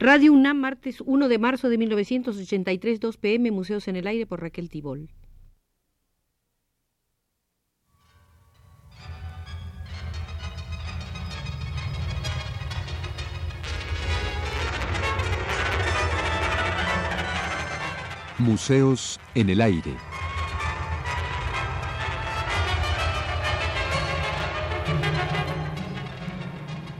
Radio 0.00 0.32
UNAM, 0.32 0.58
martes 0.58 1.02
1 1.04 1.26
de 1.26 1.38
marzo 1.38 1.68
de 1.68 1.76
1983, 1.76 3.00
2 3.00 3.16
pm, 3.16 3.50
Museos 3.50 3.88
en 3.88 3.96
el 3.96 4.06
Aire 4.06 4.26
por 4.26 4.40
Raquel 4.40 4.70
Tibol. 4.70 5.10
Museos 18.38 19.18
en 19.34 19.50
el 19.50 19.60
Aire. 19.60 19.96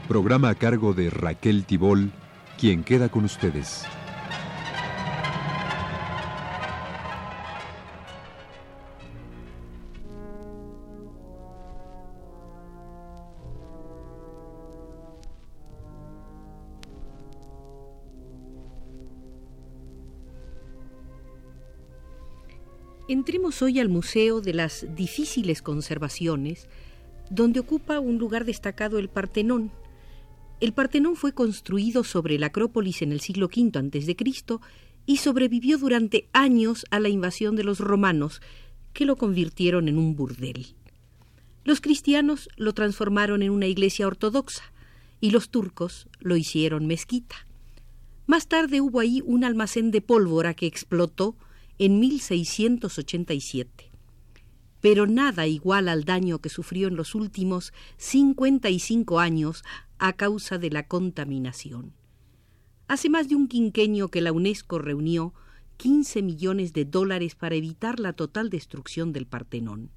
Programa 0.09 0.49
a 0.49 0.55
cargo 0.55 0.93
de 0.93 1.09
Raquel 1.09 1.63
Tibol, 1.63 2.11
quien 2.59 2.83
queda 2.83 3.07
con 3.07 3.23
ustedes. 3.23 3.85
Entremos 23.07 23.61
hoy 23.61 23.79
al 23.79 23.87
Museo 23.87 24.41
de 24.41 24.53
las 24.53 24.85
Difíciles 24.95 25.61
Conservaciones, 25.61 26.67
donde 27.29 27.61
ocupa 27.61 27.99
un 27.99 28.17
lugar 28.17 28.43
destacado 28.43 28.99
el 28.99 29.07
Partenón, 29.07 29.71
el 30.59 30.73
Partenón 30.73 31.15
fue 31.15 31.33
construido 31.33 32.03
sobre 32.03 32.37
la 32.37 32.47
Acrópolis 32.47 33.01
en 33.01 33.11
el 33.11 33.21
siglo 33.21 33.47
V 33.47 33.71
a.C. 33.77 34.15
y 35.05 35.17
sobrevivió 35.17 35.77
durante 35.77 36.27
años 36.33 36.85
a 36.91 36.99
la 36.99 37.09
invasión 37.09 37.55
de 37.55 37.63
los 37.63 37.79
romanos, 37.79 38.41
que 38.93 39.05
lo 39.05 39.15
convirtieron 39.15 39.87
en 39.87 39.97
un 39.97 40.15
burdel. 40.15 40.75
Los 41.63 41.81
cristianos 41.81 42.49
lo 42.57 42.73
transformaron 42.73 43.41
en 43.41 43.51
una 43.51 43.67
iglesia 43.67 44.07
ortodoxa 44.07 44.63
y 45.21 45.31
los 45.31 45.49
turcos 45.49 46.07
lo 46.19 46.35
hicieron 46.35 46.87
mezquita. 46.87 47.47
Más 48.27 48.47
tarde 48.47 48.81
hubo 48.81 48.99
ahí 48.99 49.21
un 49.25 49.43
almacén 49.43 49.91
de 49.91 50.01
pólvora 50.01 50.53
que 50.53 50.67
explotó 50.67 51.35
en 51.77 51.99
1687. 51.99 53.89
Pero 54.81 55.07
nada 55.07 55.47
igual 55.47 55.89
al 55.89 56.05
daño 56.05 56.39
que 56.39 56.49
sufrió 56.49 56.87
en 56.87 56.95
los 56.95 57.15
últimos 57.15 57.73
55 57.97 59.19
años 59.19 59.63
a 59.99 60.13
causa 60.13 60.57
de 60.57 60.71
la 60.71 60.87
contaminación. 60.87 61.93
Hace 62.87 63.09
más 63.09 63.29
de 63.29 63.35
un 63.35 63.47
quinquenio 63.47 64.07
que 64.07 64.21
la 64.21 64.31
UNESCO 64.31 64.79
reunió 64.79 65.33
15 65.77 66.21
millones 66.23 66.73
de 66.73 66.85
dólares 66.85 67.35
para 67.35 67.55
evitar 67.55 67.99
la 67.99 68.13
total 68.13 68.49
destrucción 68.49 69.13
del 69.13 69.27
Partenón. 69.27 69.91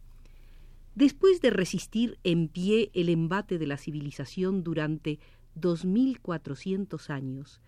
Después 0.95 1.41
de 1.41 1.51
resistir 1.51 2.19
en 2.23 2.49
pie 2.49 2.91
el 2.93 3.09
embate 3.09 3.59
de 3.59 3.67
la 3.67 3.79
civilización 3.79 4.63
durante 4.63 5.19
2.400 5.59 7.11
años, 7.11 7.61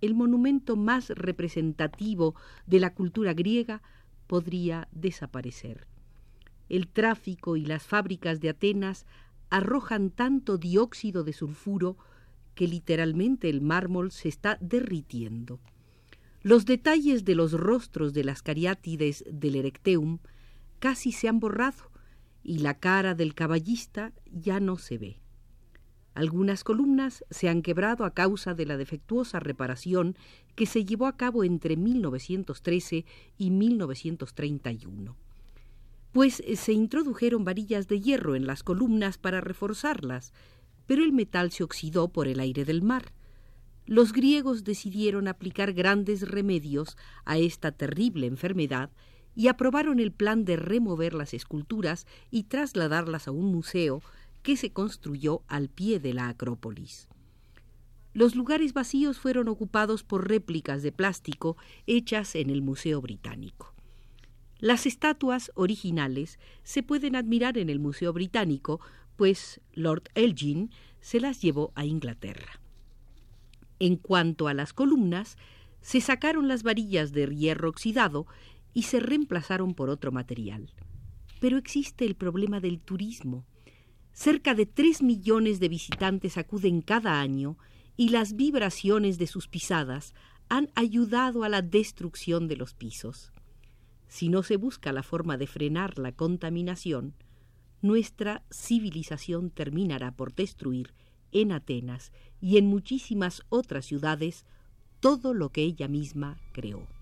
el 0.00 0.14
monumento 0.14 0.76
más 0.76 1.10
representativo 1.10 2.34
de 2.66 2.80
la 2.80 2.92
cultura 2.94 3.32
griega 3.32 3.80
podría 4.26 4.88
desaparecer. 4.90 5.86
El 6.68 6.88
tráfico 6.88 7.56
y 7.56 7.64
las 7.64 7.84
fábricas 7.84 8.40
de 8.40 8.48
Atenas 8.48 9.06
arrojan 9.50 10.10
tanto 10.10 10.58
dióxido 10.58 11.24
de 11.24 11.32
sulfuro 11.32 11.96
que 12.54 12.68
literalmente 12.68 13.48
el 13.48 13.60
mármol 13.60 14.10
se 14.12 14.28
está 14.28 14.58
derritiendo. 14.60 15.60
Los 16.42 16.66
detalles 16.66 17.24
de 17.24 17.34
los 17.34 17.52
rostros 17.52 18.12
de 18.12 18.24
las 18.24 18.42
cariátides 18.42 19.24
del 19.30 19.56
Erecteum 19.56 20.18
casi 20.78 21.12
se 21.12 21.28
han 21.28 21.40
borrado 21.40 21.90
y 22.42 22.58
la 22.58 22.74
cara 22.74 23.14
del 23.14 23.34
caballista 23.34 24.12
ya 24.30 24.60
no 24.60 24.76
se 24.76 24.98
ve. 24.98 25.18
Algunas 26.14 26.62
columnas 26.62 27.24
se 27.30 27.48
han 27.48 27.62
quebrado 27.62 28.04
a 28.04 28.12
causa 28.12 28.54
de 28.54 28.66
la 28.66 28.76
defectuosa 28.76 29.40
reparación 29.40 30.16
que 30.54 30.66
se 30.66 30.84
llevó 30.84 31.06
a 31.06 31.16
cabo 31.16 31.42
entre 31.42 31.76
1913 31.76 33.04
y 33.36 33.50
1931 33.50 35.23
pues 36.14 36.40
eh, 36.46 36.54
se 36.54 36.72
introdujeron 36.72 37.44
varillas 37.44 37.88
de 37.88 38.00
hierro 38.00 38.36
en 38.36 38.46
las 38.46 38.62
columnas 38.62 39.18
para 39.18 39.40
reforzarlas, 39.40 40.32
pero 40.86 41.02
el 41.02 41.12
metal 41.12 41.50
se 41.50 41.64
oxidó 41.64 42.06
por 42.06 42.28
el 42.28 42.38
aire 42.38 42.64
del 42.64 42.82
mar. 42.82 43.12
Los 43.84 44.12
griegos 44.12 44.62
decidieron 44.62 45.26
aplicar 45.26 45.72
grandes 45.72 46.26
remedios 46.26 46.96
a 47.24 47.38
esta 47.38 47.72
terrible 47.72 48.28
enfermedad 48.28 48.90
y 49.34 49.48
aprobaron 49.48 49.98
el 49.98 50.12
plan 50.12 50.44
de 50.44 50.54
remover 50.54 51.14
las 51.14 51.34
esculturas 51.34 52.06
y 52.30 52.44
trasladarlas 52.44 53.26
a 53.26 53.32
un 53.32 53.46
museo 53.46 54.00
que 54.44 54.56
se 54.56 54.72
construyó 54.72 55.42
al 55.48 55.68
pie 55.68 55.98
de 55.98 56.14
la 56.14 56.28
Acrópolis. 56.28 57.08
Los 58.12 58.36
lugares 58.36 58.72
vacíos 58.72 59.18
fueron 59.18 59.48
ocupados 59.48 60.04
por 60.04 60.28
réplicas 60.28 60.84
de 60.84 60.92
plástico 60.92 61.56
hechas 61.88 62.36
en 62.36 62.50
el 62.50 62.62
Museo 62.62 63.00
Británico. 63.00 63.73
Las 64.64 64.86
estatuas 64.86 65.52
originales 65.56 66.38
se 66.62 66.82
pueden 66.82 67.16
admirar 67.16 67.58
en 67.58 67.68
el 67.68 67.78
Museo 67.80 68.14
Británico, 68.14 68.80
pues 69.14 69.60
Lord 69.74 70.04
Elgin 70.14 70.70
se 71.02 71.20
las 71.20 71.42
llevó 71.42 71.70
a 71.74 71.84
Inglaterra. 71.84 72.62
En 73.78 73.96
cuanto 73.96 74.48
a 74.48 74.54
las 74.54 74.72
columnas, 74.72 75.36
se 75.82 76.00
sacaron 76.00 76.48
las 76.48 76.62
varillas 76.62 77.12
de 77.12 77.26
hierro 77.26 77.68
oxidado 77.68 78.26
y 78.72 78.84
se 78.84 79.00
reemplazaron 79.00 79.74
por 79.74 79.90
otro 79.90 80.12
material. 80.12 80.72
Pero 81.40 81.58
existe 81.58 82.06
el 82.06 82.14
problema 82.14 82.58
del 82.58 82.80
turismo. 82.80 83.44
Cerca 84.14 84.54
de 84.54 84.64
tres 84.64 85.02
millones 85.02 85.60
de 85.60 85.68
visitantes 85.68 86.38
acuden 86.38 86.80
cada 86.80 87.20
año 87.20 87.58
y 87.98 88.08
las 88.08 88.34
vibraciones 88.34 89.18
de 89.18 89.26
sus 89.26 89.46
pisadas 89.46 90.14
han 90.48 90.70
ayudado 90.74 91.44
a 91.44 91.50
la 91.50 91.60
destrucción 91.60 92.48
de 92.48 92.56
los 92.56 92.72
pisos 92.72 93.33
si 94.14 94.28
no 94.28 94.44
se 94.44 94.56
busca 94.56 94.92
la 94.92 95.02
forma 95.02 95.36
de 95.36 95.48
frenar 95.48 95.98
la 95.98 96.12
contaminación, 96.12 97.14
nuestra 97.82 98.44
civilización 98.48 99.50
terminará 99.50 100.12
por 100.12 100.32
destruir 100.32 100.94
en 101.32 101.50
Atenas 101.50 102.12
y 102.40 102.58
en 102.58 102.66
muchísimas 102.66 103.42
otras 103.48 103.86
ciudades 103.86 104.46
todo 105.00 105.34
lo 105.34 105.50
que 105.50 105.62
ella 105.62 105.88
misma 105.88 106.38
creó. 106.52 106.93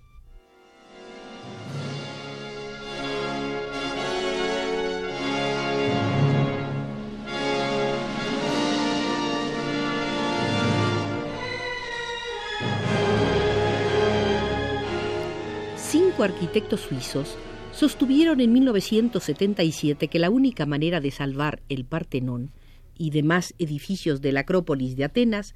Arquitectos 16.21 16.81
suizos 16.81 17.37
sostuvieron 17.73 18.41
en 18.41 18.53
1977 18.53 20.09
que 20.09 20.19
la 20.19 20.31
única 20.31 20.67
manera 20.67 21.01
de 21.01 21.11
salvar 21.11 21.63
el 21.69 21.85
Partenón 21.85 22.51
y 22.99 23.11
demás 23.11 23.55
edificios 23.59 24.21
de 24.21 24.33
la 24.33 24.41
Acrópolis 24.41 24.97
de 24.97 25.05
Atenas 25.05 25.55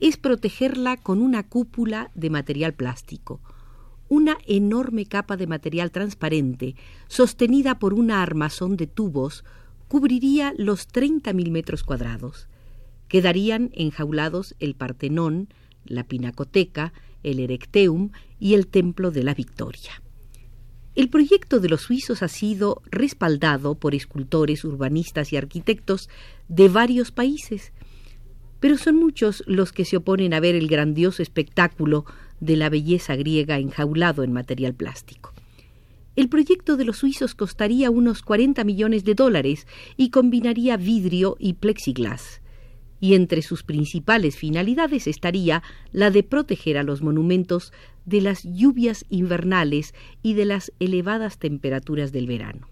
es 0.00 0.16
protegerla 0.16 0.96
con 0.96 1.20
una 1.20 1.42
cúpula 1.42 2.10
de 2.14 2.30
material 2.30 2.74
plástico, 2.74 3.40
una 4.08 4.38
enorme 4.46 5.06
capa 5.06 5.36
de 5.36 5.46
material 5.46 5.90
transparente 5.90 6.76
sostenida 7.08 7.78
por 7.78 7.92
una 7.92 8.22
armazón 8.22 8.76
de 8.76 8.86
tubos 8.86 9.44
cubriría 9.88 10.54
los 10.56 10.88
30.000 10.88 11.50
metros 11.50 11.82
cuadrados. 11.82 12.48
Quedarían 13.08 13.70
enjaulados 13.74 14.54
el 14.60 14.74
Partenón, 14.74 15.48
la 15.84 16.04
Pinacoteca, 16.04 16.92
el 17.22 17.40
Erecteum 17.40 18.10
y 18.38 18.54
el 18.54 18.66
Templo 18.66 19.10
de 19.10 19.22
la 19.22 19.34
Victoria. 19.34 20.02
El 20.94 21.10
proyecto 21.10 21.60
de 21.60 21.68
los 21.68 21.82
suizos 21.82 22.22
ha 22.22 22.28
sido 22.28 22.82
respaldado 22.90 23.76
por 23.76 23.94
escultores, 23.94 24.64
urbanistas 24.64 25.32
y 25.32 25.36
arquitectos 25.36 26.08
de 26.48 26.68
varios 26.68 27.12
países, 27.12 27.72
pero 28.58 28.76
son 28.76 28.96
muchos 28.96 29.44
los 29.46 29.72
que 29.72 29.84
se 29.84 29.98
oponen 29.98 30.34
a 30.34 30.40
ver 30.40 30.56
el 30.56 30.66
grandioso 30.66 31.22
espectáculo 31.22 32.04
de 32.40 32.56
la 32.56 32.68
belleza 32.68 33.14
griega 33.14 33.58
enjaulado 33.58 34.24
en 34.24 34.32
material 34.32 34.74
plástico. 34.74 35.32
El 36.16 36.28
proyecto 36.28 36.76
de 36.76 36.84
los 36.84 36.98
suizos 36.98 37.36
costaría 37.36 37.90
unos 37.90 38.22
40 38.22 38.64
millones 38.64 39.04
de 39.04 39.14
dólares 39.14 39.68
y 39.96 40.10
combinaría 40.10 40.76
vidrio 40.76 41.36
y 41.38 41.52
plexiglas 41.52 42.40
y 43.00 43.14
entre 43.14 43.42
sus 43.42 43.62
principales 43.62 44.36
finalidades 44.36 45.06
estaría 45.06 45.62
la 45.92 46.10
de 46.10 46.22
proteger 46.22 46.78
a 46.78 46.82
los 46.82 47.02
monumentos 47.02 47.72
de 48.04 48.20
las 48.20 48.42
lluvias 48.44 49.04
invernales 49.08 49.94
y 50.22 50.34
de 50.34 50.44
las 50.44 50.72
elevadas 50.80 51.38
temperaturas 51.38 52.12
del 52.12 52.26
verano. 52.26 52.68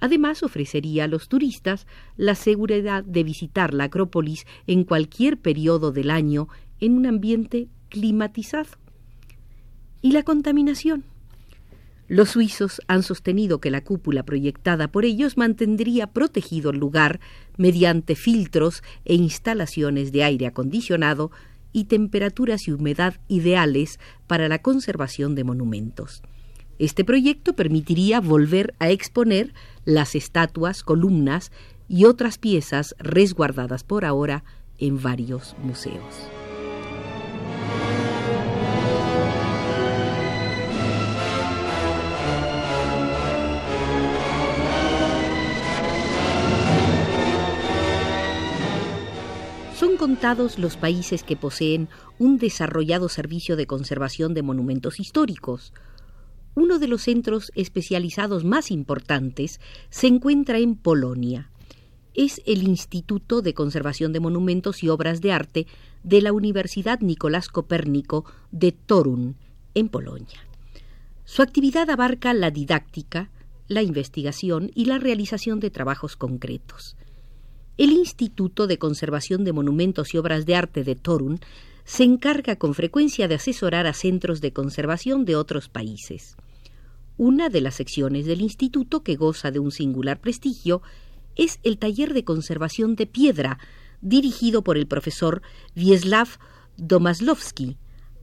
Además, 0.00 0.42
ofrecería 0.42 1.04
a 1.04 1.08
los 1.08 1.28
turistas 1.28 1.86
la 2.16 2.34
seguridad 2.34 3.04
de 3.04 3.24
visitar 3.24 3.72
la 3.72 3.84
Acrópolis 3.84 4.46
en 4.66 4.84
cualquier 4.84 5.38
periodo 5.38 5.92
del 5.92 6.10
año 6.10 6.48
en 6.80 6.96
un 6.96 7.06
ambiente 7.06 7.68
climatizado. 7.88 8.70
¿Y 10.02 10.12
la 10.12 10.22
contaminación? 10.22 11.04
Los 12.06 12.30
suizos 12.30 12.82
han 12.86 13.02
sostenido 13.02 13.60
que 13.60 13.70
la 13.70 13.82
cúpula 13.82 14.24
proyectada 14.24 14.88
por 14.88 15.04
ellos 15.04 15.36
mantendría 15.36 16.06
protegido 16.08 16.70
el 16.70 16.78
lugar 16.78 17.18
mediante 17.56 18.14
filtros 18.14 18.82
e 19.04 19.14
instalaciones 19.14 20.12
de 20.12 20.22
aire 20.22 20.46
acondicionado 20.46 21.30
y 21.72 21.84
temperaturas 21.84 22.68
y 22.68 22.72
humedad 22.72 23.14
ideales 23.28 23.98
para 24.26 24.48
la 24.48 24.60
conservación 24.60 25.34
de 25.34 25.44
monumentos. 25.44 26.22
Este 26.78 27.04
proyecto 27.04 27.54
permitiría 27.54 28.20
volver 28.20 28.74
a 28.78 28.90
exponer 28.90 29.54
las 29.84 30.14
estatuas, 30.14 30.82
columnas 30.82 31.52
y 31.88 32.04
otras 32.04 32.38
piezas 32.38 32.94
resguardadas 32.98 33.84
por 33.84 34.04
ahora 34.04 34.44
en 34.78 35.00
varios 35.02 35.56
museos. 35.62 36.33
Son 49.84 49.98
contados 49.98 50.58
los 50.58 50.78
países 50.78 51.24
que 51.24 51.36
poseen 51.36 51.90
un 52.18 52.38
desarrollado 52.38 53.10
servicio 53.10 53.54
de 53.54 53.66
conservación 53.66 54.32
de 54.32 54.40
monumentos 54.40 54.98
históricos. 54.98 55.74
Uno 56.54 56.78
de 56.78 56.88
los 56.88 57.02
centros 57.02 57.52
especializados 57.54 58.46
más 58.46 58.70
importantes 58.70 59.60
se 59.90 60.06
encuentra 60.06 60.56
en 60.56 60.76
Polonia. 60.76 61.50
Es 62.14 62.40
el 62.46 62.62
Instituto 62.62 63.42
de 63.42 63.52
Conservación 63.52 64.14
de 64.14 64.20
Monumentos 64.20 64.82
y 64.82 64.88
Obras 64.88 65.20
de 65.20 65.32
Arte 65.32 65.66
de 66.02 66.22
la 66.22 66.32
Universidad 66.32 67.00
Nicolás 67.00 67.48
Copérnico 67.48 68.24
de 68.52 68.72
Torun, 68.72 69.36
en 69.74 69.90
Polonia. 69.90 70.48
Su 71.26 71.42
actividad 71.42 71.90
abarca 71.90 72.32
la 72.32 72.50
didáctica, 72.50 73.28
la 73.68 73.82
investigación 73.82 74.70
y 74.74 74.86
la 74.86 74.98
realización 74.98 75.60
de 75.60 75.68
trabajos 75.68 76.16
concretos. 76.16 76.96
El 77.76 77.90
Instituto 77.90 78.68
de 78.68 78.78
Conservación 78.78 79.42
de 79.42 79.52
Monumentos 79.52 80.14
y 80.14 80.18
Obras 80.18 80.46
de 80.46 80.54
Arte 80.54 80.84
de 80.84 80.94
Torun 80.94 81.40
se 81.84 82.04
encarga 82.04 82.54
con 82.54 82.72
frecuencia 82.72 83.26
de 83.26 83.34
asesorar 83.34 83.88
a 83.88 83.92
centros 83.94 84.40
de 84.40 84.52
conservación 84.52 85.24
de 85.24 85.34
otros 85.34 85.68
países. 85.68 86.36
Una 87.16 87.48
de 87.48 87.60
las 87.60 87.74
secciones 87.74 88.26
del 88.26 88.42
instituto 88.42 89.02
que 89.02 89.16
goza 89.16 89.50
de 89.50 89.58
un 89.58 89.72
singular 89.72 90.20
prestigio 90.20 90.82
es 91.34 91.58
el 91.64 91.78
taller 91.78 92.14
de 92.14 92.22
conservación 92.22 92.94
de 92.94 93.06
piedra, 93.06 93.58
dirigido 94.00 94.62
por 94.62 94.78
el 94.78 94.86
profesor 94.86 95.42
Wieslaw 95.74 96.28
Domaslovsky, 96.76 97.76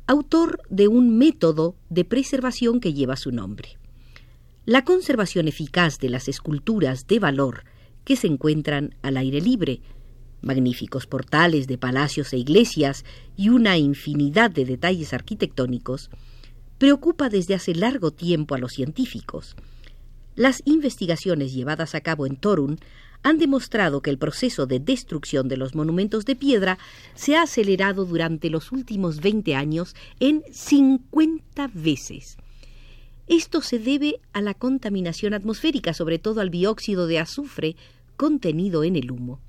autor 0.07 0.62
de 0.69 0.88
un 0.88 1.18
método 1.18 1.75
de 1.89 2.06
preservación 2.06 2.80
que 2.80 2.94
lleva 2.94 3.18
su 3.18 3.31
nombre. 3.31 3.77
La 4.65 4.86
conservación 4.86 5.50
eficaz 5.50 6.00
de 6.00 6.07
las 6.07 6.30
esculturas 6.30 7.06
de 7.07 7.19
valor 7.19 7.65
que 8.03 8.15
se 8.15 8.27
encuentran 8.27 8.95
al 9.01 9.18
aire 9.18 9.42
libre, 9.42 9.81
magníficos 10.42 11.07
portales 11.07 11.68
de 11.68 11.77
palacios 11.77 12.33
e 12.33 12.38
iglesias 12.38 13.06
y 13.38 13.50
una 13.50 13.77
infinidad 13.77 14.51
de 14.51 14.65
detalles 14.65 15.13
arquitectónicos, 15.13 16.09
preocupa 16.77 17.30
desde 17.30 17.53
hace 17.53 17.75
largo 17.75 18.12
tiempo 18.12 18.56
a 18.56 18.57
los 18.57 18.71
científicos. 18.74 19.56
Las 20.36 20.62
investigaciones 20.65 21.53
llevadas 21.53 21.94
a 21.94 22.01
cabo 22.01 22.25
en 22.25 22.38
Torun 22.38 22.80
han 23.24 23.38
demostrado 23.38 24.01
que 24.01 24.09
el 24.09 24.18
proceso 24.18 24.65
de 24.65 24.80
destrucción 24.80 25.47
de 25.47 25.57
los 25.57 25.75
monumentos 25.75 26.25
de 26.25 26.36
piedra 26.36 26.80
se 27.13 27.36
ha 27.36 27.44
acelerado 27.44 28.06
durante 28.06 28.50
los 28.50 28.71
últimos 28.71 29.21
20 29.21 29.56
años 29.56 29.95
en 30.19 30.44
50 30.51 31.69
veces. 31.74 32.38
Esto 33.31 33.62
se 33.62 33.80
debe 33.80 34.19
a 34.33 34.42
la 34.42 34.54
contaminación 34.54 35.33
atmosférica, 35.33 35.94
sobre 35.94 36.19
todo 36.19 36.42
al 36.42 36.50
dióxido 36.50 37.07
de 37.07 37.18
azufre 37.18 37.78
contenido 38.18 38.83
en 38.83 38.98
el 38.98 39.10
humo. 39.10 39.39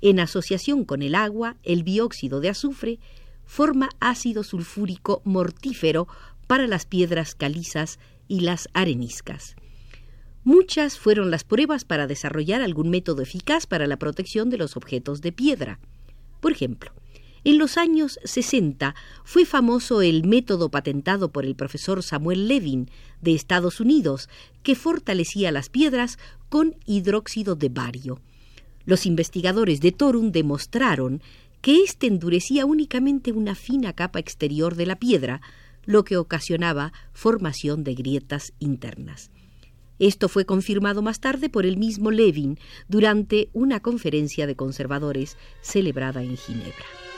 En 0.00 0.18
asociación 0.18 0.84
con 0.84 1.02
el 1.02 1.14
agua, 1.14 1.54
el 1.62 1.84
dióxido 1.84 2.40
de 2.40 2.48
azufre 2.48 2.98
forma 3.44 3.90
ácido 4.00 4.42
sulfúrico 4.42 5.22
mortífero 5.24 6.08
para 6.48 6.66
las 6.66 6.84
piedras 6.84 7.36
calizas 7.36 8.00
y 8.26 8.40
las 8.40 8.68
areniscas. 8.72 9.54
Muchas 10.42 10.98
fueron 10.98 11.30
las 11.30 11.44
pruebas 11.44 11.84
para 11.84 12.08
desarrollar 12.08 12.60
algún 12.60 12.90
método 12.90 13.22
eficaz 13.22 13.68
para 13.68 13.86
la 13.86 13.98
protección 13.98 14.50
de 14.50 14.58
los 14.58 14.76
objetos 14.76 15.20
de 15.20 15.30
piedra. 15.30 15.78
Por 16.40 16.50
ejemplo, 16.50 16.90
en 17.44 17.58
los 17.58 17.76
años 17.76 18.20
60 18.24 18.94
fue 19.24 19.44
famoso 19.44 20.00
el 20.00 20.24
método 20.24 20.70
patentado 20.70 21.32
por 21.32 21.44
el 21.44 21.56
profesor 21.56 22.02
Samuel 22.02 22.46
Levin 22.46 22.88
de 23.20 23.34
Estados 23.34 23.80
Unidos, 23.80 24.28
que 24.62 24.76
fortalecía 24.76 25.50
las 25.50 25.68
piedras 25.68 26.18
con 26.48 26.76
hidróxido 26.86 27.56
de 27.56 27.68
bario. 27.68 28.20
Los 28.84 29.06
investigadores 29.06 29.80
de 29.80 29.92
Torun 29.92 30.30
demostraron 30.30 31.22
que 31.60 31.82
éste 31.82 32.06
endurecía 32.06 32.66
únicamente 32.66 33.32
una 33.32 33.54
fina 33.54 33.92
capa 33.92 34.18
exterior 34.18 34.74
de 34.74 34.86
la 34.86 34.96
piedra, 34.96 35.40
lo 35.84 36.04
que 36.04 36.16
ocasionaba 36.16 36.92
formación 37.12 37.84
de 37.84 37.94
grietas 37.94 38.52
internas. 38.58 39.30
Esto 39.98 40.28
fue 40.28 40.44
confirmado 40.44 41.02
más 41.02 41.20
tarde 41.20 41.48
por 41.48 41.64
el 41.64 41.76
mismo 41.76 42.10
Levin 42.10 42.58
durante 42.88 43.50
una 43.52 43.80
conferencia 43.80 44.46
de 44.46 44.56
conservadores 44.56 45.36
celebrada 45.60 46.22
en 46.22 46.36
Ginebra. 46.36 47.11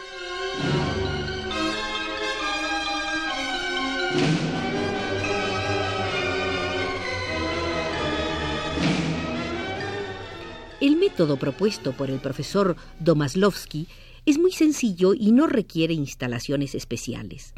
El 10.81 10.97
método 10.97 11.39
propuesto 11.39 11.93
por 11.93 12.11
el 12.11 12.19
profesor 12.19 12.77
Domaslovsky 13.01 13.89
es 14.27 14.39
muy 14.39 14.53
sencillo 14.53 15.15
y 15.15 15.33
no 15.33 15.47
requiere 15.47 15.95
instalaciones 15.95 16.75
especiales. 16.75 17.55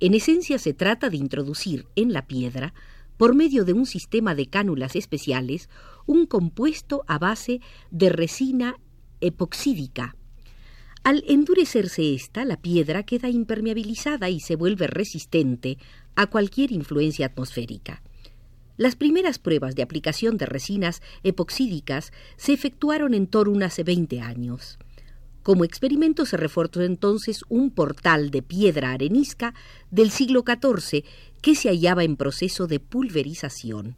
En 0.00 0.12
esencia 0.12 0.58
se 0.58 0.74
trata 0.74 1.08
de 1.08 1.16
introducir 1.16 1.86
en 1.94 2.12
la 2.12 2.26
piedra, 2.26 2.74
por 3.16 3.36
medio 3.36 3.64
de 3.64 3.74
un 3.74 3.86
sistema 3.86 4.34
de 4.34 4.46
cánulas 4.46 4.96
especiales, 4.96 5.68
un 6.06 6.26
compuesto 6.26 7.04
a 7.06 7.20
base 7.20 7.60
de 7.92 8.08
resina 8.08 8.74
epoxídica 9.20 10.16
al 11.04 11.22
endurecerse 11.28 12.14
esta, 12.14 12.46
la 12.46 12.56
piedra 12.56 13.02
queda 13.02 13.28
impermeabilizada 13.28 14.30
y 14.30 14.40
se 14.40 14.56
vuelve 14.56 14.86
resistente 14.86 15.76
a 16.16 16.28
cualquier 16.28 16.72
influencia 16.72 17.26
atmosférica. 17.26 18.02
Las 18.78 18.96
primeras 18.96 19.38
pruebas 19.38 19.74
de 19.74 19.82
aplicación 19.82 20.38
de 20.38 20.46
resinas 20.46 21.02
epoxídicas 21.22 22.10
se 22.38 22.54
efectuaron 22.54 23.12
en 23.12 23.26
Torun 23.26 23.62
hace 23.62 23.84
20 23.84 24.22
años. 24.22 24.78
Como 25.42 25.64
experimento 25.64 26.24
se 26.24 26.38
reforzó 26.38 26.80
entonces 26.80 27.42
un 27.50 27.70
portal 27.70 28.30
de 28.30 28.40
piedra 28.40 28.92
arenisca 28.92 29.52
del 29.90 30.10
siglo 30.10 30.42
XIV 30.42 31.04
que 31.42 31.54
se 31.54 31.68
hallaba 31.68 32.02
en 32.04 32.16
proceso 32.16 32.66
de 32.66 32.80
pulverización. 32.80 33.96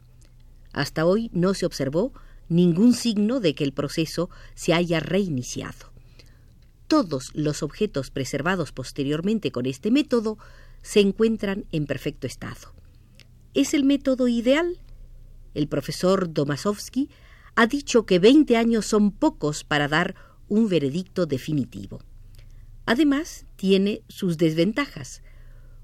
Hasta 0.73 1.07
hoy 1.07 1.31
no 1.33 1.55
se 1.55 1.67
observó 1.67 2.13
ningún 2.49 2.95
signo 2.95 3.39
de 3.39 3.55
que 3.55 3.63
el 3.63 3.73
proceso 3.73 4.29
se 4.57 4.75
haya 4.75 4.99
reiniciado 4.99 5.96
todos 6.87 7.31
los 7.35 7.63
objetos 7.63 8.11
preservados 8.11 8.73
posteriormente 8.73 9.51
con 9.51 9.67
este 9.67 9.91
método 9.91 10.39
se 10.83 11.01
encuentran 11.01 11.67
en 11.73 11.87
perfecto 11.87 12.27
estado. 12.27 12.75
¿Es 13.55 13.75
el 13.75 13.85
método 13.85 14.29
ideal? 14.29 14.79
El 15.55 15.69
profesor 15.69 16.33
Domasowski 16.33 17.09
ha 17.55 17.67
dicho 17.67 18.05
que 18.05 18.19
20 18.19 18.57
años 18.57 18.87
son 18.87 19.11
pocos 19.11 19.65
para 19.65 19.89
dar 19.89 20.15
un 20.49 20.69
veredicto 20.69 21.27
definitivo. 21.27 22.01
Además, 22.85 23.47
tiene 23.57 24.03
sus 24.09 24.37
desventajas. 24.37 25.23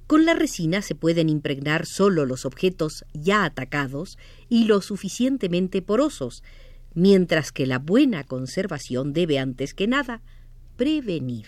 Con 0.06 0.24
la 0.26 0.34
resina 0.34 0.82
se 0.82 0.94
pueden 0.94 1.28
impregnar 1.28 1.86
solo 1.86 2.26
los 2.26 2.44
objetos 2.44 3.04
ya 3.14 3.44
atacados 3.44 4.18
y 4.48 4.64
lo 4.66 4.82
suficientemente 4.82 5.82
porosos, 5.82 6.44
mientras 6.94 7.50
que 7.50 7.66
la 7.66 7.78
buena 7.78 8.24
conservación 8.24 9.12
debe 9.12 9.38
antes 9.38 9.72
que 9.74 9.86
nada 9.86 10.22
prevenir. 10.76 11.46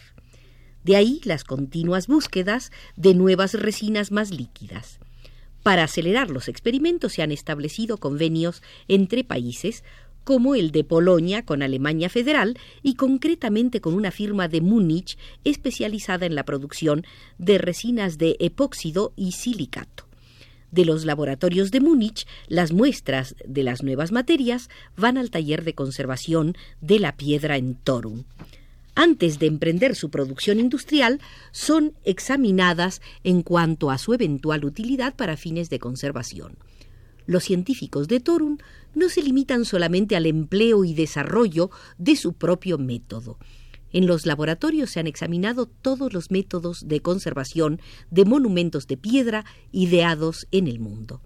De 0.82 0.96
ahí 0.96 1.20
las 1.24 1.44
continuas 1.44 2.06
búsquedas 2.06 2.70
de 2.96 3.14
nuevas 3.14 3.54
resinas 3.54 4.12
más 4.12 4.30
líquidas. 4.30 4.98
Para 5.62 5.84
acelerar 5.84 6.30
los 6.30 6.48
experimentos 6.48 7.14
se 7.14 7.22
han 7.22 7.32
establecido 7.32 7.96
convenios 7.96 8.62
entre 8.86 9.24
países 9.24 9.82
como 10.24 10.54
el 10.54 10.72
de 10.72 10.84
Polonia 10.84 11.44
con 11.44 11.62
Alemania 11.62 12.08
Federal 12.08 12.58
y 12.82 12.94
concretamente 12.94 13.80
con 13.80 13.94
una 13.94 14.10
firma 14.10 14.48
de 14.48 14.60
Múnich 14.60 15.16
especializada 15.44 16.26
en 16.26 16.34
la 16.34 16.44
producción 16.44 17.06
de 17.38 17.58
resinas 17.58 18.18
de 18.18 18.36
epóxido 18.40 19.12
y 19.16 19.32
silicato. 19.32 20.06
De 20.70 20.84
los 20.84 21.04
laboratorios 21.04 21.70
de 21.70 21.80
Múnich, 21.80 22.26
las 22.48 22.72
muestras 22.72 23.36
de 23.46 23.62
las 23.62 23.82
nuevas 23.82 24.10
materias 24.10 24.68
van 24.96 25.18
al 25.18 25.30
taller 25.30 25.62
de 25.62 25.74
conservación 25.74 26.56
de 26.80 26.98
la 26.98 27.16
piedra 27.16 27.56
en 27.56 27.76
Torun. 27.76 28.26
Antes 28.94 29.38
de 29.38 29.46
emprender 29.46 29.96
su 29.96 30.10
producción 30.10 30.60
industrial, 30.60 31.20
son 31.50 31.94
examinadas 32.04 33.02
en 33.24 33.42
cuanto 33.42 33.90
a 33.90 33.98
su 33.98 34.14
eventual 34.14 34.64
utilidad 34.64 35.14
para 35.14 35.36
fines 35.36 35.70
de 35.70 35.78
conservación. 35.78 36.56
Los 37.26 37.44
científicos 37.44 38.06
de 38.08 38.20
Torun 38.20 38.60
no 38.94 39.08
se 39.08 39.22
limitan 39.22 39.64
solamente 39.64 40.14
al 40.14 40.26
empleo 40.26 40.84
y 40.84 40.94
desarrollo 40.94 41.70
de 41.98 42.16
su 42.16 42.34
propio 42.34 42.78
método. 42.78 43.38
En 43.92 44.06
los 44.06 44.26
laboratorios 44.26 44.90
se 44.90 45.00
han 45.00 45.06
examinado 45.06 45.66
todos 45.66 46.12
los 46.12 46.30
métodos 46.30 46.86
de 46.88 47.00
conservación 47.00 47.80
de 48.10 48.24
monumentos 48.24 48.86
de 48.86 48.96
piedra 48.96 49.44
ideados 49.72 50.46
en 50.50 50.66
el 50.68 50.80
mundo. 50.80 51.20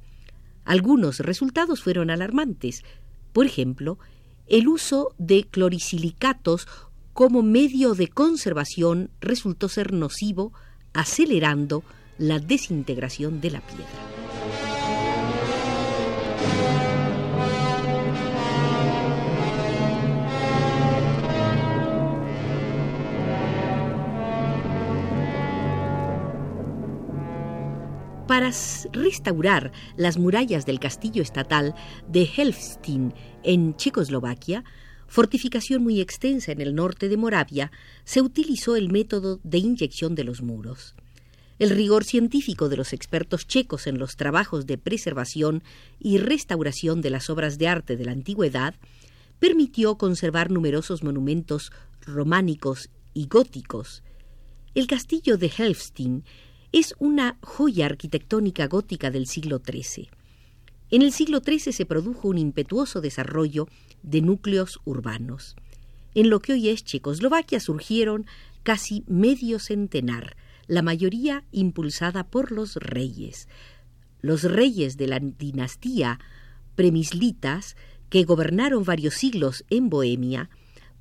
Algunos 0.65 1.21
resultados 1.21 1.83
fueron 1.83 2.11
alarmantes. 2.11 2.85
Por 3.33 3.47
ejemplo, 3.47 3.99
el 4.47 4.69
uso 4.69 5.15
de 5.19 5.45
clorosilicatos 5.45 6.69
como 7.19 7.43
medio 7.43 7.95
de 7.95 8.07
conservación 8.07 9.11
resultó 9.21 9.69
ser 9.69 9.93
nocivo, 9.93 10.53
acelerando 10.93 11.83
la 12.17 12.39
desintegración 12.39 13.41
de 13.41 13.51
la 13.51 13.61
piedra. 13.61 13.89
para 28.29 28.53
restaurar 28.93 29.73
las 29.97 30.19
murallas 30.19 30.67
del 30.67 30.79
castillo 30.79 31.23
estatal 31.23 31.75
de 32.07 32.29
Helfstin 32.37 33.13
en 33.43 33.75
Checoslovaquia, 33.75 34.63
fortificación 35.09 35.83
muy 35.83 36.01
extensa 36.01 36.53
en 36.53 36.61
el 36.61 36.75
norte 36.75 37.09
de 37.09 37.17
Moravia, 37.17 37.73
se 38.05 38.21
utilizó 38.21 38.77
el 38.77 38.91
método 38.91 39.41
de 39.43 39.59
inyección 39.59 40.15
de 40.15 40.25
los 40.25 40.43
muros. 40.43 40.95
El 41.59 41.71
rigor 41.71 42.05
científico 42.05 42.69
de 42.69 42.77
los 42.77 42.93
expertos 42.93 43.49
checos 43.49 43.89
en 43.89 43.99
los 43.99 44.17
trabajos 44.17 44.67
de 44.67 44.79
preservación 44.79 45.65
y 45.99 46.19
restauración 46.19 47.01
de 47.01 47.11
las 47.11 47.31
obras 47.31 47.59
de 47.59 47.67
arte 47.67 47.97
de 47.97 48.05
la 48.05 48.13
antigüedad 48.13 48.77
permitió 49.41 49.97
conservar 49.97 50.51
numerosos 50.51 51.03
monumentos 51.03 51.73
románicos 52.03 52.91
y 53.13 53.27
góticos. 53.27 54.05
El 54.75 54.87
castillo 54.87 55.37
de 55.37 55.51
Helfstin 55.57 56.25
es 56.71 56.95
una 56.99 57.39
joya 57.43 57.87
arquitectónica 57.87 58.69
gótica 58.69 59.11
del 59.11 59.27
siglo 59.27 59.61
XIII. 59.65 60.11
En 60.91 61.03
el 61.03 61.13
siglo 61.13 61.43
XIII 61.45 61.73
se 61.73 61.87
produjo 61.87 62.29
un 62.29 62.39
impetuoso 62.39 63.01
desarrollo 63.01 63.69
de 64.03 64.23
núcleos 64.23 64.81
urbanos. 64.85 65.55
En 66.15 66.31
lo 66.31 66.41
que 66.41 66.55
hoy 66.55 66.71
es 66.71 66.85
Checoslovaquia 66.85 67.61
surgieron 67.61 68.27
casi 68.63 69.05
medio 69.07 69.59
centenar, 69.59 70.37
la 70.67 70.83
mayoría 70.83 71.45
impulsada 71.53 72.25
por 72.25 72.53
los 72.53 72.77
reyes. 72.77 73.49
Los 74.21 74.45
reyes 74.45 74.97
de 74.97 75.07
la 75.09 75.19
dinastía 75.21 76.19
premislitas, 76.75 77.77
que 78.09 78.25
gobernaron 78.25 78.85
varios 78.85 79.15
siglos 79.15 79.65
en 79.69 79.91
Bohemia, 79.91 80.49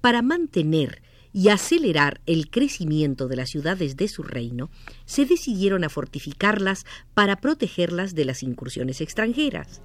para 0.01 0.22
mantener 0.22 1.01
y 1.34 1.50
acelerar 1.50 2.22
el 2.25 2.50
crecimiento 2.50 3.27
de 3.27 3.36
las 3.36 3.50
ciudades 3.50 3.98
de 3.98 4.07
su 4.07 4.24
reino, 4.24 4.69
se 5.05 5.25
decidieron 5.25 5.84
a 5.84 5.89
fortificarlas 5.89 6.86
para 7.13 7.38
protegerlas 7.38 8.15
de 8.15 8.25
las 8.25 8.43
incursiones 8.43 9.01
extranjeras. 9.01 9.81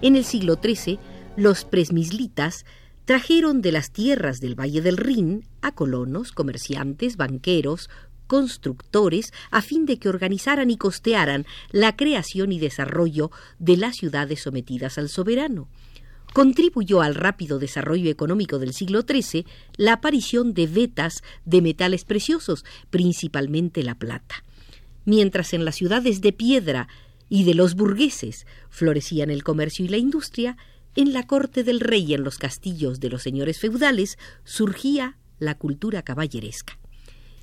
En 0.00 0.16
el 0.16 0.24
siglo 0.24 0.58
XIII, 0.62 0.98
los 1.36 1.64
presmislitas 1.64 2.64
trajeron 3.04 3.62
de 3.62 3.72
las 3.72 3.90
tierras 3.90 4.40
del 4.40 4.58
Valle 4.58 4.80
del 4.80 4.96
Rin 4.96 5.44
a 5.60 5.72
colonos, 5.72 6.32
comerciantes, 6.32 7.16
banqueros, 7.16 7.90
constructores, 8.26 9.32
a 9.50 9.60
fin 9.60 9.84
de 9.84 9.98
que 9.98 10.08
organizaran 10.08 10.70
y 10.70 10.76
costearan 10.76 11.46
la 11.70 11.96
creación 11.96 12.52
y 12.52 12.58
desarrollo 12.58 13.30
de 13.58 13.76
las 13.76 13.96
ciudades 13.96 14.40
sometidas 14.40 14.98
al 14.98 15.08
soberano 15.08 15.68
contribuyó 16.32 17.02
al 17.02 17.14
rápido 17.14 17.58
desarrollo 17.58 18.10
económico 18.10 18.58
del 18.58 18.72
siglo 18.72 19.02
XIII 19.02 19.46
la 19.76 19.94
aparición 19.94 20.54
de 20.54 20.66
vetas 20.66 21.22
de 21.44 21.62
metales 21.62 22.04
preciosos, 22.04 22.64
principalmente 22.90 23.82
la 23.82 23.94
plata. 23.94 24.44
Mientras 25.04 25.52
en 25.52 25.64
las 25.64 25.76
ciudades 25.76 26.20
de 26.20 26.32
piedra 26.32 26.88
y 27.28 27.44
de 27.44 27.54
los 27.54 27.74
burgueses 27.74 28.46
florecían 28.70 29.30
el 29.30 29.42
comercio 29.42 29.84
y 29.84 29.88
la 29.88 29.96
industria, 29.96 30.56
en 30.94 31.12
la 31.12 31.26
corte 31.26 31.64
del 31.64 31.80
rey 31.80 32.04
y 32.04 32.14
en 32.14 32.24
los 32.24 32.38
castillos 32.38 33.00
de 33.00 33.08
los 33.08 33.22
señores 33.22 33.58
feudales 33.58 34.18
surgía 34.44 35.16
la 35.38 35.56
cultura 35.56 36.02
caballeresca. 36.02 36.78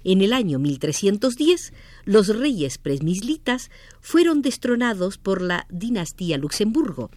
En 0.04 0.22
el 0.22 0.32
año 0.32 0.60
1310, 0.60 1.74
los 2.06 2.28
reyes 2.30 2.78
presmislitas 2.78 3.70
fueron 4.00 4.42
destronados 4.42 5.18
por 5.18 5.42
la 5.42 5.68
dinastía 5.70 6.38
Luxemburgo 6.38 7.12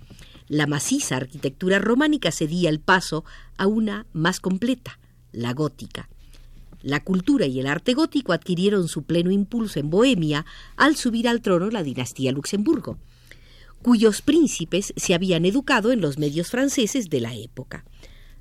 la 0.53 0.67
maciza 0.67 1.17
arquitectura 1.17 1.79
románica 1.79 2.31
cedía 2.31 2.69
el 2.69 2.79
paso 2.79 3.25
a 3.57 3.67
una 3.67 4.05
más 4.13 4.39
completa, 4.39 4.99
la 5.33 5.55
gótica. 5.55 6.11
La 6.83 7.03
cultura 7.03 7.47
y 7.47 7.59
el 7.59 7.67
arte 7.67 7.95
gótico 7.95 8.35
adquirieron 8.35 8.87
su 8.87 9.05
pleno 9.05 9.31
impulso 9.31 9.81
en 9.81 9.89
Bohemia 9.89 10.45
al 10.77 10.97
subir 10.97 11.27
al 11.27 11.41
trono 11.41 11.71
la 11.71 11.83
dinastía 11.83 12.33
Luxemburgo, 12.33 12.99
cuyos 13.81 14.21
príncipes 14.21 14.93
se 14.95 15.15
habían 15.15 15.47
educado 15.47 15.91
en 15.91 16.03
los 16.03 16.19
medios 16.19 16.51
franceses 16.51 17.09
de 17.09 17.23
la 17.23 17.35
época. 17.35 17.87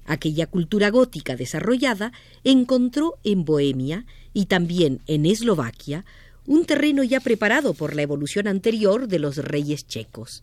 Aquella 0.06 0.48
cultura 0.48 0.90
gótica 0.90 1.38
desarrollada 1.38 2.12
encontró 2.44 3.20
en 3.24 3.46
Bohemia 3.46 4.06
y 4.34 4.48
también 4.48 5.00
en 5.08 5.26
Eslovaquia 5.26 6.04
un 6.46 6.66
terreno 6.66 7.04
ya 7.04 7.22
preparado 7.22 7.74
por 7.74 7.96
la 7.96 8.02
evolución 8.02 8.50
anterior 8.50 9.08
de 9.08 9.20
los 9.20 9.38
reyes 9.38 9.88
checos. 9.88 10.42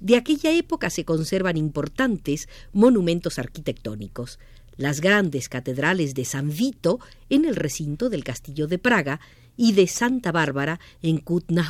De 0.00 0.16
aquella 0.16 0.52
época 0.52 0.90
se 0.90 1.04
conservan 1.04 1.56
importantes 1.56 2.48
monumentos 2.72 3.38
arquitectónicos, 3.38 4.38
las 4.76 5.00
grandes 5.00 5.48
catedrales 5.48 6.14
de 6.14 6.24
San 6.24 6.50
Vito 6.50 6.98
en 7.30 7.44
el 7.44 7.56
recinto 7.56 8.10
del 8.10 8.24
Castillo 8.24 8.66
de 8.66 8.78
Praga 8.78 9.20
y 9.56 9.72
de 9.72 9.86
Santa 9.86 10.32
Bárbara 10.32 10.80
en 11.02 11.18
Kutna 11.18 11.68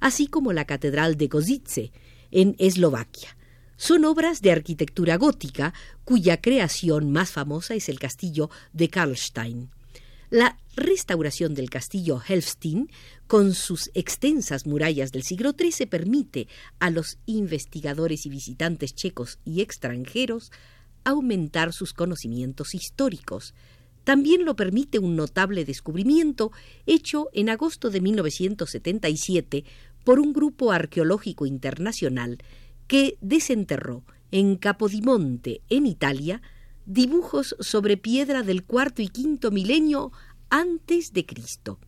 así 0.00 0.26
como 0.26 0.52
la 0.52 0.64
Catedral 0.64 1.16
de 1.16 1.28
Kozice 1.28 1.92
en 2.30 2.54
Eslovaquia. 2.58 3.36
Son 3.76 4.04
obras 4.04 4.42
de 4.42 4.52
arquitectura 4.52 5.16
gótica 5.16 5.72
cuya 6.04 6.40
creación 6.40 7.12
más 7.12 7.30
famosa 7.30 7.74
es 7.74 7.88
el 7.88 7.98
castillo 7.98 8.50
de 8.72 8.88
Karlstein. 8.88 9.70
La 10.30 10.58
restauración 10.76 11.54
del 11.54 11.70
castillo 11.70 12.20
Helfstein, 12.26 12.90
con 13.26 13.54
sus 13.54 13.90
extensas 13.94 14.66
murallas 14.66 15.10
del 15.10 15.22
siglo 15.22 15.54
XIII, 15.58 15.86
permite 15.86 16.48
a 16.78 16.90
los 16.90 17.18
investigadores 17.24 18.26
y 18.26 18.28
visitantes 18.28 18.94
checos 18.94 19.38
y 19.46 19.62
extranjeros 19.62 20.52
aumentar 21.04 21.72
sus 21.72 21.94
conocimientos 21.94 22.74
históricos. 22.74 23.54
También 24.04 24.44
lo 24.44 24.54
permite 24.54 24.98
un 24.98 25.16
notable 25.16 25.64
descubrimiento 25.64 26.52
hecho 26.84 27.28
en 27.32 27.48
agosto 27.48 27.88
de 27.88 28.02
1977 28.02 29.64
por 30.04 30.20
un 30.20 30.34
grupo 30.34 30.72
arqueológico 30.72 31.46
internacional 31.46 32.38
que 32.86 33.16
desenterró 33.22 34.04
en 34.30 34.56
Capodimonte, 34.56 35.62
en 35.70 35.86
Italia, 35.86 36.42
dibujos 36.88 37.54
sobre 37.60 37.98
piedra 37.98 38.42
del 38.42 38.64
cuarto 38.64 39.02
y 39.02 39.08
quinto 39.08 39.50
milenio 39.50 40.10
antes 40.48 41.12
de 41.12 41.26
Cristo. 41.26 41.78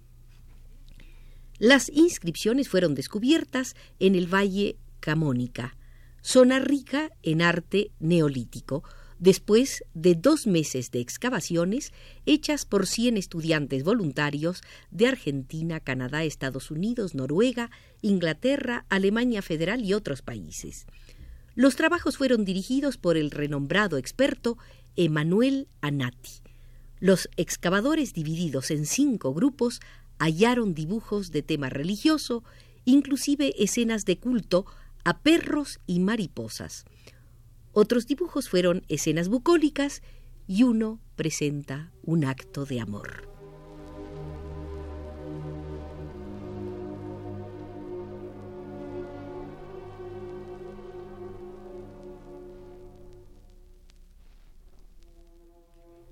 Las 1.59 1.89
inscripciones 1.89 2.69
fueron 2.69 2.95
descubiertas 2.95 3.75
en 3.99 4.15
el 4.15 4.33
Valle 4.33 4.77
Camónica, 5.01 5.75
zona 6.21 6.59
rica 6.59 7.11
en 7.23 7.41
arte 7.41 7.93
neolítico, 7.99 8.85
después 9.19 9.85
de 9.95 10.15
dos 10.15 10.47
meses 10.47 10.91
de 10.91 11.01
excavaciones 11.01 11.93
hechas 12.27 12.67
por 12.67 12.87
100 12.87 13.17
estudiantes 13.17 13.85
voluntarios 13.85 14.61
de 14.91 15.07
Argentina, 15.07 15.81
Canadá, 15.81 16.25
Estados 16.25 16.71
Unidos, 16.71 17.15
Noruega, 17.15 17.71
Inglaterra, 18.03 18.85
Alemania 18.91 19.41
Federal 19.41 19.83
y 19.83 19.95
otros 19.95 20.21
países. 20.21 20.87
Los 21.55 21.77
trabajos 21.77 22.17
fueron 22.17 22.45
dirigidos 22.45 22.97
por 22.97 23.17
el 23.17 23.31
renombrado 23.31 23.99
experto 23.99 24.57
Emanuel 24.97 25.69
Anati. 25.81 26.43
Los 26.99 27.29
excavadores, 27.37 28.13
divididos 28.13 28.71
en 28.71 28.87
cinco 28.87 29.33
grupos, 29.33 29.81
hallaron 30.19 30.75
dibujos 30.75 31.31
de 31.31 31.43
tema 31.43 31.71
religioso, 31.71 32.45
inclusive 32.85 33.55
escenas 33.63 34.05
de 34.05 34.19
culto 34.19 34.67
a 35.05 35.21
perros 35.21 35.81
y 35.87 36.01
mariposas. 36.01 36.85
Otros 37.73 38.07
dibujos 38.07 38.49
fueron 38.49 38.85
escenas 38.89 39.29
bucólicas 39.29 40.03
y 40.47 40.65
uno 40.65 41.01
presenta 41.17 41.93
un 42.03 42.25
acto 42.25 42.67
de 42.67 42.81
amor. 42.81 43.40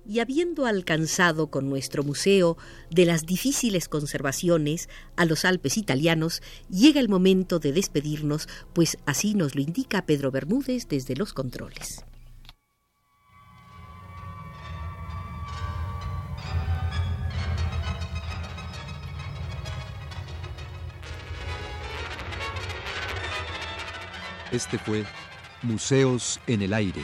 Y 0.09 0.21
habiendo 0.21 0.65
alcanzado 0.65 1.51
con 1.51 1.69
nuestro 1.69 2.03
museo 2.03 2.57
de 2.89 3.05
las 3.05 3.27
difíciles 3.27 3.87
conservaciones 3.87 4.89
a 5.15 5.25
los 5.25 5.45
Alpes 5.45 5.77
italianos, 5.77 6.41
llega 6.67 6.99
el 6.99 7.09
momento 7.09 7.59
de 7.59 7.73
despedirnos, 7.73 8.49
pues 8.73 8.97
así 9.05 9.35
nos 9.35 9.53
lo 9.53 9.61
indica 9.61 10.07
Pedro 10.07 10.31
Bermúdez 10.31 10.87
desde 10.87 11.15
los 11.15 11.31
controles. 11.31 12.03
Este 24.51 24.79
fue 24.79 25.05
Museos 25.61 26.39
en 26.47 26.63
el 26.63 26.73
Aire. 26.73 27.03